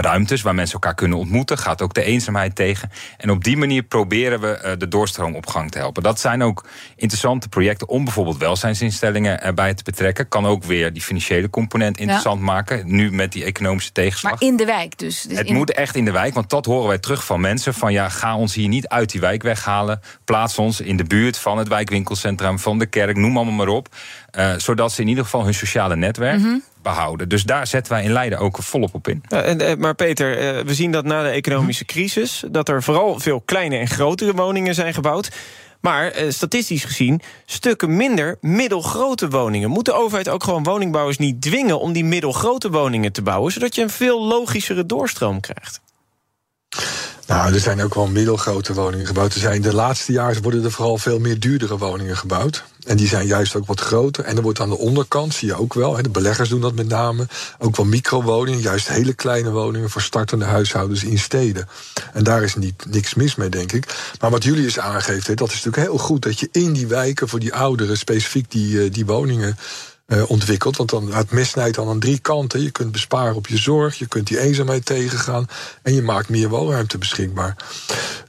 ruimtes 0.00 0.42
waar 0.42 0.54
mensen 0.54 0.74
elkaar 0.74 0.94
kunnen 0.94 1.18
ontmoeten. 1.18 1.58
Gaat 1.58 1.82
ook 1.82 1.94
de 1.94 2.02
eenzaamheid 2.02 2.54
tegen. 2.54 2.90
En 3.16 3.30
op 3.30 3.44
die 3.44 3.56
manier 3.56 3.82
proberen 3.82 4.40
we 4.40 4.74
de 4.78 4.88
doorstroom 4.88 5.34
op 5.34 5.46
gang 5.46 5.70
te 5.70 5.78
helpen. 5.78 6.02
Dat 6.02 6.20
zijn 6.20 6.42
ook 6.42 6.64
interessante 6.96 7.48
projecten 7.48 7.88
om 7.88 8.04
bijvoorbeeld 8.04 8.38
welzijnsinstellingen 8.38 9.42
erbij 9.42 9.74
te 9.74 9.82
betrekken. 9.82 10.28
Kan 10.28 10.46
ook 10.46 10.64
weer 10.64 10.92
die 10.92 11.02
financiële 11.02 11.50
component 11.50 11.98
interessant 11.98 12.38
ja. 12.38 12.44
maken. 12.44 12.82
Nu 12.86 13.12
met 13.12 13.32
die 13.32 13.44
economische 13.44 13.92
tegenslag. 13.92 14.32
Maar 14.32 14.48
in 14.48 14.56
de 14.56 14.64
wijk 14.64 14.98
dus. 14.98 15.22
dus 15.22 15.38
het 15.38 15.46
in... 15.46 15.54
moet 15.54 15.72
echt 15.72 15.96
in 15.96 16.04
de 16.04 16.10
wijk, 16.10 16.34
want 16.34 16.50
dat 16.50 16.66
horen 16.66 16.88
wij 16.88 16.98
terug 16.98 17.24
van 17.24 17.40
mensen. 17.40 17.74
Van 17.74 17.92
ja, 17.92 18.08
ga 18.08 18.36
ons 18.36 18.54
hier 18.54 18.68
niet 18.68 18.88
uit 18.88 19.10
die 19.10 19.20
wijk 19.20 19.42
weghalen. 19.42 20.00
Plaats 20.24 20.58
ons 20.58 20.80
in 20.80 20.96
de 20.96 21.04
buurt 21.04 21.38
van 21.38 21.58
het 21.58 21.68
wijkwinkelcentrum, 21.68 22.58
van 22.58 22.78
de 22.78 22.86
kerk, 22.86 23.16
noem 23.16 23.36
allemaal 23.36 23.54
maar 23.54 23.68
op. 23.68 23.88
Uh, 24.38 24.54
zodat 24.56 24.92
ze 24.92 25.00
in 25.00 25.08
ieder 25.08 25.24
geval 25.24 25.44
hun 25.44 25.54
sociale 25.54 25.96
netwerk 25.96 26.38
mm 26.38 26.44
-hmm. 26.44 26.62
Behouden. 26.84 27.28
Dus 27.28 27.42
daar 27.42 27.66
zetten 27.66 27.92
wij 27.92 28.02
in 28.02 28.12
Leiden 28.12 28.38
ook 28.38 28.62
volop 28.62 28.94
op 28.94 29.08
in. 29.08 29.22
Ja, 29.28 29.42
en, 29.42 29.78
maar 29.78 29.94
Peter, 29.94 30.56
uh, 30.56 30.64
we 30.64 30.74
zien 30.74 30.92
dat 30.92 31.04
na 31.04 31.22
de 31.22 31.28
economische 31.28 31.84
crisis... 31.84 32.44
dat 32.50 32.68
er 32.68 32.82
vooral 32.82 33.20
veel 33.20 33.40
kleine 33.40 33.76
en 33.76 33.88
grotere 33.88 34.34
woningen 34.34 34.74
zijn 34.74 34.94
gebouwd. 34.94 35.30
Maar 35.80 36.22
uh, 36.22 36.30
statistisch 36.30 36.84
gezien 36.84 37.20
stukken 37.44 37.96
minder 37.96 38.36
middelgrote 38.40 39.28
woningen. 39.28 39.70
Moet 39.70 39.84
de 39.84 39.92
overheid 39.92 40.28
ook 40.28 40.44
gewoon 40.44 40.62
woningbouwers 40.62 41.18
niet 41.18 41.42
dwingen... 41.42 41.80
om 41.80 41.92
die 41.92 42.04
middelgrote 42.04 42.70
woningen 42.70 43.12
te 43.12 43.22
bouwen... 43.22 43.52
zodat 43.52 43.74
je 43.74 43.82
een 43.82 43.90
veel 43.90 44.24
logischere 44.26 44.86
doorstroom 44.86 45.40
krijgt? 45.40 45.80
Nou, 47.26 47.54
er 47.54 47.60
zijn 47.60 47.82
ook 47.82 47.94
wel 47.94 48.06
middelgrote 48.06 48.74
woningen 48.74 49.06
gebouwd. 49.06 49.34
Er 49.34 49.40
zijn 49.40 49.62
de 49.62 49.74
laatste 49.74 50.12
jaren 50.12 50.42
worden 50.42 50.64
er 50.64 50.72
vooral 50.72 50.98
veel 50.98 51.18
meer 51.18 51.40
duurdere 51.40 51.78
woningen 51.78 52.16
gebouwd. 52.16 52.64
En 52.84 52.96
die 52.96 53.08
zijn 53.08 53.26
juist 53.26 53.56
ook 53.56 53.66
wat 53.66 53.80
groter. 53.80 54.24
En 54.24 54.36
er 54.36 54.42
wordt 54.42 54.60
aan 54.60 54.68
de 54.68 54.78
onderkant, 54.78 55.34
zie 55.34 55.48
je 55.48 55.54
ook 55.54 55.74
wel, 55.74 56.02
de 56.02 56.08
beleggers 56.08 56.48
doen 56.48 56.60
dat 56.60 56.74
met 56.74 56.88
name, 56.88 57.26
ook 57.58 57.76
wel 57.76 57.86
microwoningen, 57.86 58.60
juist 58.60 58.88
hele 58.88 59.14
kleine 59.14 59.50
woningen 59.50 59.90
voor 59.90 60.02
startende 60.02 60.44
huishoudens 60.44 61.04
in 61.04 61.18
steden. 61.18 61.68
En 62.12 62.24
daar 62.24 62.42
is 62.42 62.54
niet, 62.54 62.84
niks 62.90 63.14
mis 63.14 63.34
mee, 63.34 63.48
denk 63.48 63.72
ik. 63.72 64.12
Maar 64.20 64.30
wat 64.30 64.44
Julius 64.44 64.78
aangeeft, 64.78 65.36
dat 65.36 65.48
is 65.48 65.54
natuurlijk 65.64 65.88
heel 65.88 65.98
goed 65.98 66.22
dat 66.22 66.40
je 66.40 66.48
in 66.52 66.72
die 66.72 66.86
wijken 66.86 67.28
voor 67.28 67.40
die 67.40 67.54
ouderen 67.54 67.98
specifiek 67.98 68.50
die, 68.50 68.90
die 68.90 69.06
woningen 69.06 69.56
uh, 70.06 70.30
ontwikkeld. 70.30 70.76
Want 70.76 70.90
dan, 70.90 71.12
het 71.12 71.30
mes 71.30 71.48
snijdt 71.48 71.76
dan 71.76 71.88
aan 71.88 71.98
drie 71.98 72.18
kanten. 72.18 72.62
Je 72.62 72.70
kunt 72.70 72.92
besparen 72.92 73.34
op 73.34 73.46
je 73.46 73.56
zorg, 73.56 73.98
je 73.98 74.06
kunt 74.06 74.26
die 74.26 74.40
eenzaamheid 74.40 74.84
tegengaan... 74.84 75.46
en 75.82 75.94
je 75.94 76.02
maakt 76.02 76.28
meer 76.28 76.48
woonruimte 76.48 76.98
beschikbaar. 76.98 77.56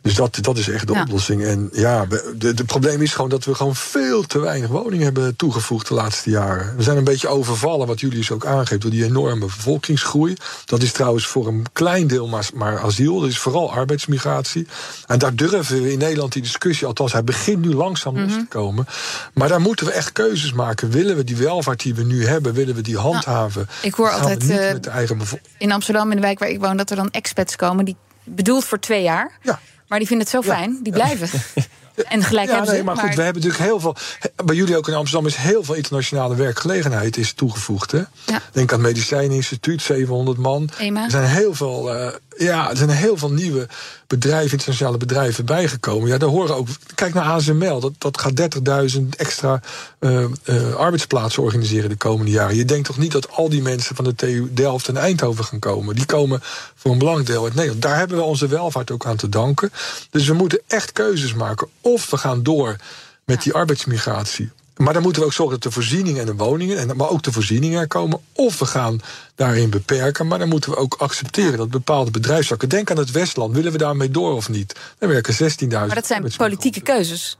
Dus 0.01 0.15
dat, 0.15 0.37
dat 0.41 0.57
is 0.57 0.69
echt 0.69 0.87
de 0.87 0.93
ja. 0.93 1.01
oplossing. 1.01 1.43
En 1.43 1.69
ja, 1.73 2.07
het 2.39 2.65
probleem 2.65 3.01
is 3.01 3.13
gewoon 3.13 3.29
dat 3.29 3.45
we 3.45 3.55
gewoon 3.55 3.75
veel 3.75 4.23
te 4.23 4.39
weinig 4.39 4.69
woningen 4.69 5.05
hebben 5.05 5.35
toegevoegd 5.35 5.87
de 5.87 5.93
laatste 5.93 6.29
jaren. 6.29 6.75
We 6.77 6.83
zijn 6.83 6.97
een 6.97 7.03
beetje 7.03 7.27
overvallen, 7.27 7.87
wat 7.87 7.99
Julius 7.99 8.31
ook 8.31 8.45
aangeeft, 8.45 8.81
door 8.81 8.91
die 8.91 9.05
enorme 9.05 9.45
bevolkingsgroei. 9.45 10.35
Dat 10.65 10.81
is 10.81 10.91
trouwens 10.91 11.27
voor 11.27 11.47
een 11.47 11.65
klein 11.73 12.07
deel 12.07 12.27
maar, 12.27 12.49
maar 12.53 12.79
asiel. 12.79 13.19
Dat 13.19 13.29
is 13.29 13.39
vooral 13.39 13.71
arbeidsmigratie. 13.71 14.67
En 15.07 15.19
daar 15.19 15.35
durven 15.35 15.81
we 15.81 15.91
in 15.91 15.97
Nederland 15.97 16.33
die 16.33 16.41
discussie, 16.41 16.87
althans 16.87 17.11
hij 17.11 17.23
begint 17.23 17.65
nu 17.65 17.73
langzaam 17.73 18.13
mm 18.13 18.19
-hmm. 18.19 18.29
los 18.29 18.37
te 18.37 18.47
komen. 18.47 18.87
Maar 19.33 19.47
daar 19.47 19.61
moeten 19.61 19.85
we 19.85 19.91
echt 19.91 20.11
keuzes 20.11 20.53
maken. 20.53 20.89
Willen 20.89 21.15
we 21.15 21.23
die 21.23 21.35
welvaart 21.65 21.83
die 21.83 21.95
we 21.95 22.13
nu 22.13 22.25
hebben, 22.25 22.53
willen 22.53 22.75
we 22.75 22.81
die 22.81 22.97
handhaven? 22.97 23.67
Nou, 23.67 23.87
ik 23.87 23.93
hoor 23.93 24.11
altijd 24.11 24.43
uh, 24.43 25.33
in 25.57 25.71
Amsterdam, 25.71 26.09
in 26.09 26.15
de 26.15 26.21
wijk 26.21 26.39
waar 26.39 26.49
ik 26.49 26.59
woon, 26.59 26.77
dat 26.77 26.89
er 26.89 26.95
dan 26.95 27.11
expats 27.11 27.55
komen 27.55 27.85
die 27.85 27.95
bedoeld 28.23 28.65
voor 28.65 28.79
twee 28.79 29.03
jaar. 29.03 29.31
Ja. 29.41 29.59
Maar 29.87 29.99
die 29.99 30.07
vinden 30.07 30.25
het 30.25 30.35
zo 30.35 30.41
fijn, 30.41 30.71
ja. 30.71 30.79
die 30.81 30.93
blijven. 30.93 31.29
En 31.95 32.23
gelijk 32.23 32.47
ja, 32.47 32.53
hebben 32.53 32.71
nee, 32.71 32.79
ze. 32.79 32.85
maar 32.85 32.97
goed, 32.97 33.15
we 33.15 33.21
hebben 33.21 33.41
natuurlijk 33.41 33.69
heel 33.69 33.79
veel. 33.79 33.95
Bij 34.45 34.55
jullie 34.55 34.77
ook 34.77 34.87
in 34.87 34.93
Amsterdam 34.93 35.27
is 35.27 35.35
heel 35.35 35.63
veel 35.63 35.75
internationale 35.75 36.35
werkgelegenheid 36.35 37.17
is 37.17 37.33
toegevoegd. 37.33 37.91
Hè? 37.91 37.97
Ja. 38.25 38.41
Denk 38.51 38.73
aan 38.73 38.79
het 38.79 38.87
Medicijninstituut, 38.87 39.81
700 39.81 40.37
man. 40.37 40.69
EMA. 40.77 41.03
Er 41.03 41.11
zijn 41.11 41.25
heel 41.25 41.53
veel, 41.53 41.93
eh, 41.93 42.13
ja, 42.37 42.69
er 42.69 42.77
zijn 42.77 42.89
heel 42.89 43.17
veel 43.17 43.31
nieuwe 43.31 43.67
bedrijven, 44.07 44.51
internationale 44.51 44.97
bedrijven 44.97 45.45
bijgekomen. 45.45 46.07
Ja, 46.07 46.17
daar 46.17 46.29
horen 46.29 46.55
ook. 46.55 46.67
Kijk 46.95 47.13
naar 47.13 47.23
ASML, 47.23 47.79
dat, 47.79 47.93
dat 47.97 48.17
gaat 48.17 48.41
30.000 48.95 49.01
extra 49.17 49.61
eh, 49.99 50.23
eh, 50.43 50.73
arbeidsplaatsen 50.75 51.43
organiseren 51.43 51.89
de 51.89 51.95
komende 51.95 52.31
jaren. 52.31 52.55
Je 52.55 52.65
denkt 52.65 52.87
toch 52.87 52.97
niet 52.97 53.11
dat 53.11 53.31
al 53.31 53.49
die 53.49 53.61
mensen 53.61 53.95
van 53.95 54.05
de 54.05 54.15
TU 54.15 54.49
Delft 54.53 54.87
en 54.87 54.97
Eindhoven 54.97 55.43
gaan 55.43 55.59
komen? 55.59 55.95
Die 55.95 56.05
komen 56.05 56.39
voor 56.75 56.91
een 56.91 56.97
belangrijk 56.97 57.29
deel 57.29 57.43
uit 57.43 57.55
Nederland. 57.55 57.81
Daar 57.81 57.97
hebben 57.97 58.17
we 58.17 58.23
onze 58.23 58.47
welvaart 58.47 58.91
ook 58.91 59.05
aan 59.05 59.17
te 59.17 59.29
danken. 59.29 59.71
Dus 60.09 60.27
we 60.27 60.33
moeten 60.33 60.61
echt 60.67 60.91
keuzes 60.91 61.33
maken. 61.33 61.67
Of 61.81 62.09
we 62.09 62.17
gaan 62.17 62.43
door 62.43 62.75
met 63.25 63.43
die 63.43 63.53
arbeidsmigratie. 63.53 64.51
Maar 64.75 64.93
dan 64.93 65.01
moeten 65.01 65.21
we 65.21 65.27
ook 65.27 65.33
zorgen 65.33 65.53
dat 65.53 65.63
de 65.63 65.71
voorzieningen 65.71 66.19
en 66.19 66.25
de 66.25 66.35
woningen, 66.35 66.77
en, 66.77 66.97
maar 66.97 67.09
ook 67.09 67.23
de 67.23 67.31
voorzieningen 67.31 67.79
er 67.79 67.87
komen. 67.87 68.19
Of 68.33 68.59
we 68.59 68.65
gaan 68.65 68.99
daarin 69.35 69.69
beperken. 69.69 70.27
Maar 70.27 70.39
dan 70.39 70.49
moeten 70.49 70.69
we 70.69 70.77
ook 70.77 70.95
accepteren 70.97 71.57
dat 71.57 71.69
bepaalde 71.69 72.11
bedrijfstakken. 72.11 72.69
Denk 72.69 72.91
aan 72.91 72.97
het 72.97 73.11
Westland. 73.11 73.55
Willen 73.55 73.71
we 73.71 73.77
daarmee 73.77 74.09
door 74.09 74.33
of 74.33 74.49
niet? 74.49 74.75
Dan 74.97 75.09
werken 75.09 75.33
16.000. 75.33 75.67
Maar 75.67 75.95
dat 75.95 76.07
zijn 76.07 76.31
politieke 76.37 76.81
keuzes. 76.81 77.37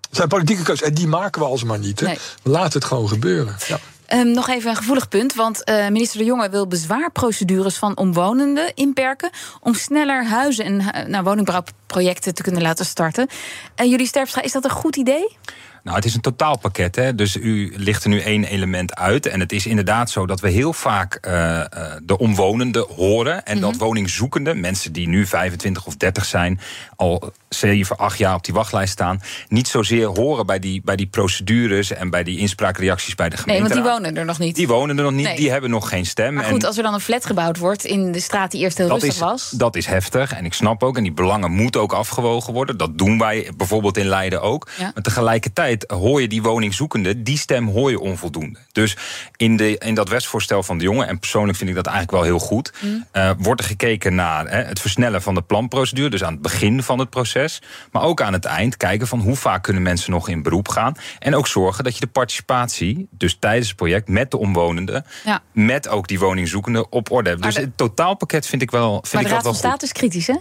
Dat 0.00 0.16
zijn 0.16 0.28
politieke 0.28 0.62
keuzes. 0.62 0.88
En 0.88 0.94
die 0.94 1.06
maken 1.06 1.40
we 1.40 1.46
alsmaar 1.46 1.78
niet. 1.78 2.00
Hè? 2.00 2.06
Nee. 2.06 2.18
Laten 2.42 2.72
het 2.72 2.84
gewoon 2.84 3.08
gebeuren. 3.08 3.56
Ja. 3.68 3.78
Ehm, 4.06 4.30
nog 4.30 4.48
even 4.48 4.70
een 4.70 4.76
gevoelig 4.76 5.08
punt, 5.08 5.34
want 5.34 5.64
eh, 5.64 5.88
minister 5.88 6.18
De 6.18 6.24
Jonge 6.24 6.50
wil 6.50 6.66
bezwaarprocedures 6.66 7.76
van 7.76 7.96
omwonenden 7.96 8.74
inperken 8.74 9.30
om 9.60 9.74
sneller 9.74 10.26
huizen 10.26 10.64
en 10.64 10.80
uh, 10.80 11.06
nou, 11.06 11.24
woningbouwprojecten 11.24 12.34
te 12.34 12.42
kunnen 12.42 12.62
laten 12.62 12.84
starten. 12.84 13.28
En 13.74 13.88
jullie 13.88 14.06
Sterpstra, 14.06 14.42
is 14.42 14.52
dat 14.52 14.64
een 14.64 14.70
goed 14.70 14.96
idee? 14.96 15.36
Nou, 15.82 15.96
het 15.96 16.04
is 16.04 16.14
een 16.14 16.20
totaalpakket. 16.20 16.96
Hè? 16.96 17.14
Dus 17.14 17.36
u 17.36 17.72
licht 17.76 18.04
er 18.04 18.10
nu 18.10 18.20
één 18.20 18.44
element 18.44 18.94
uit. 18.94 19.26
En 19.26 19.40
het 19.40 19.52
is 19.52 19.66
inderdaad 19.66 20.10
zo 20.10 20.26
dat 20.26 20.40
we 20.40 20.50
heel 20.50 20.72
vaak 20.72 21.26
uh, 21.26 21.32
uh, 21.32 21.64
de 22.02 22.18
omwonenden 22.18 22.86
horen. 22.96 23.44
En 23.44 23.56
mm 23.56 23.62
-hmm. 23.62 23.70
dat 23.70 23.80
woningzoekenden, 23.80 24.60
mensen 24.60 24.92
die 24.92 25.08
nu 25.08 25.26
25 25.26 25.86
of 25.86 25.96
30 25.96 26.24
zijn, 26.24 26.60
al 26.96 27.32
7, 27.54 27.96
8 27.96 28.18
jaar 28.18 28.34
op 28.34 28.44
die 28.44 28.54
wachtlijst 28.54 28.92
staan, 28.92 29.20
niet 29.48 29.68
zozeer 29.68 30.06
horen 30.06 30.46
bij 30.46 30.58
die, 30.58 30.80
bij 30.84 30.96
die 30.96 31.06
procedures 31.06 31.92
en 31.92 32.10
bij 32.10 32.22
die 32.22 32.38
inspraakreacties 32.38 33.14
bij 33.14 33.28
de 33.28 33.36
gemeente. 33.36 33.62
Nee, 33.62 33.72
want 33.72 33.84
die 33.84 33.92
wonen 33.92 34.16
er 34.16 34.24
nog 34.24 34.38
niet. 34.38 34.56
Die 34.56 34.68
wonen 34.68 34.98
er 34.98 35.04
nog 35.04 35.12
niet, 35.12 35.26
nee. 35.26 35.36
die 35.36 35.50
hebben 35.50 35.70
nog 35.70 35.88
geen 35.88 36.06
stem. 36.06 36.34
Maar 36.34 36.44
goed, 36.44 36.60
en 36.62 36.66
als 36.66 36.76
er 36.76 36.82
dan 36.82 36.94
een 36.94 37.00
flat 37.00 37.26
gebouwd 37.26 37.58
wordt 37.58 37.84
in 37.84 38.12
de 38.12 38.20
straat 38.20 38.50
die 38.50 38.60
eerst 38.60 38.78
heel 38.78 38.88
dat 38.88 39.02
rustig 39.02 39.22
is, 39.22 39.28
was. 39.28 39.50
Dat 39.50 39.76
is 39.76 39.86
heftig. 39.86 40.32
En 40.32 40.44
ik 40.44 40.52
snap 40.52 40.82
ook, 40.82 40.96
en 40.96 41.02
die 41.02 41.12
belangen 41.12 41.50
moeten 41.50 41.80
ook 41.80 41.92
afgewogen 41.92 42.52
worden. 42.52 42.76
Dat 42.76 42.98
doen 42.98 43.18
wij 43.18 43.50
bijvoorbeeld 43.56 43.96
in 43.96 44.06
Leiden 44.06 44.42
ook. 44.42 44.68
Ja. 44.78 44.90
Maar 44.94 45.02
tegelijkertijd 45.02 45.84
hoor 45.90 46.20
je 46.20 46.28
die 46.28 46.42
woningzoekende, 46.42 47.22
die 47.22 47.38
stem 47.38 47.68
hoor 47.68 47.90
je 47.90 48.00
onvoldoende. 48.00 48.58
Dus 48.72 48.96
in, 49.36 49.56
de, 49.56 49.78
in 49.78 49.94
dat 49.94 50.08
wetsvoorstel 50.08 50.62
van 50.62 50.78
de 50.78 50.84
jongen, 50.84 51.08
en 51.08 51.18
persoonlijk 51.18 51.58
vind 51.58 51.70
ik 51.70 51.76
dat 51.76 51.86
eigenlijk 51.86 52.16
wel 52.16 52.26
heel 52.26 52.46
goed, 52.46 52.72
mm. 52.80 53.06
uh, 53.12 53.30
wordt 53.38 53.60
er 53.60 53.66
gekeken 53.66 54.14
naar 54.14 54.48
hè, 54.48 54.62
het 54.62 54.80
versnellen 54.80 55.22
van 55.22 55.34
de 55.34 55.42
planprocedure, 55.42 56.10
dus 56.10 56.24
aan 56.24 56.32
het 56.32 56.42
begin 56.42 56.82
van 56.82 56.98
het 56.98 57.10
proces, 57.10 57.41
maar 57.90 58.02
ook 58.02 58.22
aan 58.22 58.32
het 58.32 58.44
eind 58.44 58.76
kijken 58.76 59.06
van 59.06 59.20
hoe 59.20 59.36
vaak 59.36 59.62
kunnen 59.62 59.82
mensen 59.82 60.10
nog 60.10 60.28
in 60.28 60.42
beroep 60.42 60.68
gaan. 60.68 60.94
En 61.18 61.34
ook 61.34 61.46
zorgen 61.46 61.84
dat 61.84 61.94
je 61.94 62.00
de 62.00 62.06
participatie, 62.06 63.08
dus 63.10 63.36
tijdens 63.38 63.68
het 63.68 63.76
project 63.76 64.08
met 64.08 64.30
de 64.30 64.38
omwonenden, 64.38 65.04
ja. 65.24 65.42
met 65.52 65.88
ook 65.88 66.08
die 66.08 66.18
woningzoekende 66.18 66.88
op 66.88 67.10
orde 67.10 67.30
hebt. 67.30 67.42
Dus 67.42 67.54
de, 67.54 67.60
het 67.60 67.76
totaalpakket 67.76 68.46
vind 68.46 68.62
ik 68.62 68.70
wel. 68.70 68.92
Vind 68.92 69.12
maar 69.12 69.22
ik 69.22 69.28
de 69.28 69.34
Raad 69.34 69.44
van 69.44 69.54
State 69.54 69.84
is 69.84 69.92
kritisch, 69.92 70.26
hè? 70.26 70.36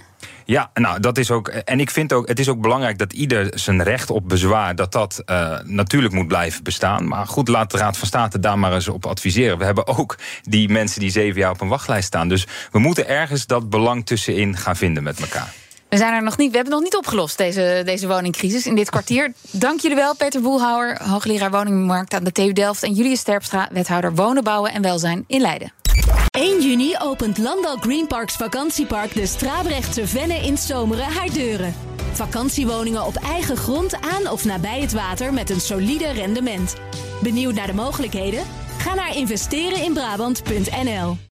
Ja, 0.46 0.72
nou, 0.74 1.00
dat 1.00 1.18
is 1.18 1.32
ook. 1.32 1.48
En 1.48 1.80
ik 1.80 1.90
vind 1.90 2.14
ook, 2.14 2.28
het 2.28 2.40
is 2.40 2.50
ook 2.50 2.62
belangrijk 2.62 2.98
dat 2.98 3.14
ieder 3.14 3.52
zijn 3.54 3.84
recht 3.84 4.10
op 4.10 4.30
bezwaar, 4.30 4.76
dat 4.76 4.92
dat 4.92 5.24
uh, 5.26 5.60
natuurlijk 5.64 6.14
moet 6.14 6.28
blijven 6.28 6.64
bestaan. 6.64 7.08
Maar 7.08 7.28
goed, 7.28 7.48
laat 7.48 7.72
de 7.72 7.78
Raad 7.78 7.98
van 7.98 8.08
State 8.08 8.40
daar 8.40 8.60
maar 8.60 8.74
eens 8.74 8.88
op 8.88 9.06
adviseren. 9.06 9.58
We 9.58 9.66
hebben 9.66 9.88
ook 9.88 10.18
die 10.42 10.70
mensen 10.70 11.00
die 11.00 11.10
zeven 11.10 11.40
jaar 11.40 11.52
op 11.52 11.62
een 11.62 11.68
wachtlijst 11.68 12.08
staan. 12.08 12.28
Dus 12.28 12.48
we 12.72 12.80
moeten 12.80 13.08
ergens 13.08 13.46
dat 13.46 13.70
belang 13.70 14.06
tussenin 14.06 14.58
gaan 14.58 14.76
vinden 14.76 15.04
met 15.04 15.20
elkaar. 15.20 15.54
We 15.92 15.98
zijn 15.98 16.14
er 16.14 16.24
nog 16.24 16.38
niet. 16.38 16.50
We 16.50 16.56
hebben 16.56 16.74
nog 16.74 16.84
niet 16.84 16.96
opgelost, 16.96 17.38
deze, 17.38 17.82
deze 17.86 18.08
woningcrisis 18.08 18.66
in 18.66 18.76
dit 18.76 18.90
kwartier. 18.90 19.34
Dank 19.52 19.80
jullie 19.80 19.98
wel, 19.98 20.16
Peter 20.16 20.42
Boelhouwer, 20.42 21.04
hoogleraar 21.04 21.52
woningmarkt 21.52 22.14
aan 22.14 22.24
de 22.24 22.32
TU 22.32 22.54
Delft. 22.54 22.84
En 22.84 22.94
Julius 22.94 23.20
Sterpstra, 23.20 23.70
wethouder 23.72 24.16
wonen, 24.16 24.44
bouwen 24.44 24.72
en 24.72 24.82
welzijn 24.82 25.24
in 25.28 25.42
Leiden. 25.42 25.74
1 26.32 26.62
juni 26.62 26.96
opent 27.00 27.38
Landal 27.38 27.78
Greenparks 27.78 28.36
vakantiepark 28.36 29.14
de 29.14 29.26
Strabrechtse 29.26 30.08
Venne 30.08 30.36
in 30.36 30.58
Zomeren 30.58 31.06
haar 31.06 31.34
deuren. 31.34 31.76
Vakantiewoningen 32.12 33.06
op 33.06 33.16
eigen 33.16 33.58
grond 33.58 33.96
aan 34.02 34.30
of 34.30 34.46
nabij 34.46 34.82
het 34.82 34.94
water 34.94 35.34
met 35.34 35.50
een 35.50 35.62
solide 35.62 36.12
rendement. 36.12 36.76
Benieuwd 37.22 37.54
naar 37.54 37.68
de 37.68 37.74
mogelijkheden? 37.74 38.44
Ga 38.78 38.94
naar 38.94 39.16
investereninbrabant.nl. 39.16 41.30